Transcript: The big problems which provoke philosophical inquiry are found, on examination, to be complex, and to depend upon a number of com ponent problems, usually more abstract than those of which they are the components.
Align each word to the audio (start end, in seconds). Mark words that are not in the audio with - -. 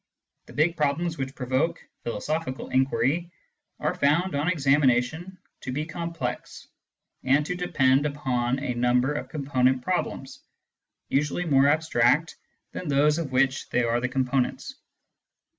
The 0.47 0.53
big 0.53 0.75
problems 0.77 1.19
which 1.19 1.35
provoke 1.35 1.79
philosophical 2.03 2.69
inquiry 2.69 3.29
are 3.79 3.93
found, 3.93 4.33
on 4.33 4.47
examination, 4.47 5.37
to 5.59 5.71
be 5.71 5.85
complex, 5.85 6.67
and 7.23 7.45
to 7.45 7.53
depend 7.53 8.07
upon 8.07 8.57
a 8.57 8.73
number 8.73 9.13
of 9.13 9.29
com 9.29 9.45
ponent 9.45 9.83
problems, 9.83 10.41
usually 11.09 11.45
more 11.45 11.67
abstract 11.67 12.35
than 12.71 12.87
those 12.87 13.19
of 13.19 13.31
which 13.31 13.69
they 13.69 13.83
are 13.83 13.99
the 14.01 14.09
components. 14.09 14.73